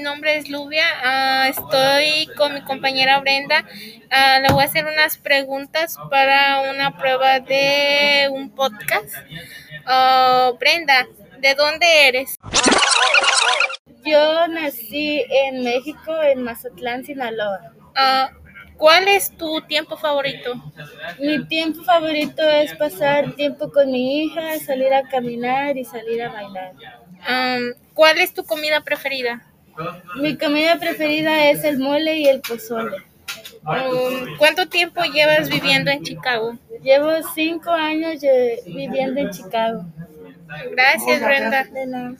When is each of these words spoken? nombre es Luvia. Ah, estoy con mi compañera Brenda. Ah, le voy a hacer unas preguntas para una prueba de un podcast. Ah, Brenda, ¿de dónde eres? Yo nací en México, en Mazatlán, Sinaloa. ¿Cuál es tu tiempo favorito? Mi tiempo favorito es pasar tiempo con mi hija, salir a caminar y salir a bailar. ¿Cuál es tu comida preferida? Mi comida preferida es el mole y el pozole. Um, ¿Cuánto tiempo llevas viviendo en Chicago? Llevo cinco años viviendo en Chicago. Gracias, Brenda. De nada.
nombre 0.00 0.36
es 0.36 0.48
Luvia. 0.48 0.84
Ah, 1.04 1.48
estoy 1.48 2.26
con 2.36 2.54
mi 2.54 2.62
compañera 2.62 3.20
Brenda. 3.20 3.64
Ah, 4.10 4.38
le 4.40 4.52
voy 4.52 4.62
a 4.62 4.66
hacer 4.66 4.86
unas 4.86 5.18
preguntas 5.18 5.96
para 6.10 6.60
una 6.70 6.96
prueba 6.96 7.40
de 7.40 8.28
un 8.30 8.50
podcast. 8.50 9.14
Ah, 9.86 10.52
Brenda, 10.58 11.06
¿de 11.38 11.54
dónde 11.54 12.08
eres? 12.08 12.38
Yo 14.04 14.48
nací 14.48 15.24
en 15.28 15.62
México, 15.62 16.20
en 16.22 16.42
Mazatlán, 16.42 17.04
Sinaloa. 17.04 17.72
¿Cuál 18.80 19.08
es 19.08 19.30
tu 19.36 19.60
tiempo 19.60 19.98
favorito? 19.98 20.54
Mi 21.18 21.44
tiempo 21.44 21.82
favorito 21.82 22.42
es 22.42 22.74
pasar 22.76 23.34
tiempo 23.34 23.70
con 23.70 23.92
mi 23.92 24.22
hija, 24.22 24.58
salir 24.58 24.94
a 24.94 25.02
caminar 25.06 25.76
y 25.76 25.84
salir 25.84 26.22
a 26.22 26.30
bailar. 26.30 26.72
¿Cuál 27.92 28.18
es 28.22 28.32
tu 28.32 28.42
comida 28.42 28.80
preferida? 28.80 29.46
Mi 30.16 30.38
comida 30.38 30.76
preferida 30.76 31.50
es 31.50 31.62
el 31.62 31.78
mole 31.78 32.20
y 32.20 32.26
el 32.26 32.40
pozole. 32.40 32.96
Um, 33.66 34.38
¿Cuánto 34.38 34.66
tiempo 34.66 35.02
llevas 35.04 35.50
viviendo 35.50 35.90
en 35.90 36.02
Chicago? 36.02 36.56
Llevo 36.82 37.10
cinco 37.34 37.70
años 37.70 38.22
viviendo 38.64 39.20
en 39.20 39.30
Chicago. 39.30 39.84
Gracias, 40.70 41.22
Brenda. 41.22 41.64
De 41.64 41.86
nada. 41.86 42.14